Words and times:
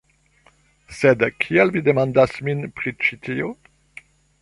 Sed 0.99 1.21
kial 1.45 1.75
vi 1.77 1.85
demandas 1.91 2.35
min 2.49 2.67
pri 2.81 2.97
ĉi 3.07 3.23
tio? 3.29 3.55